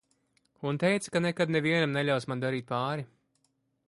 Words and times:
Un 0.69 0.79
teica, 0.83 1.11
ka 1.15 1.21
nekad 1.25 1.53
nevienam 1.57 1.93
neļaus 1.97 2.27
man 2.33 2.41
darīt 2.45 2.67
pāri. 2.73 3.07